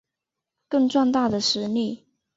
[0.67, 2.07] 更壮大的实力